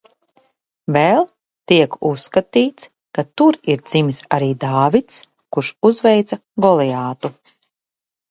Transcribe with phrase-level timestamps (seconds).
[0.93, 1.19] Vēl
[1.71, 5.19] tiek uzskatīts, ka tur ir dzimis arī Dāvids,
[5.57, 7.33] kurš uzveica Goliātu.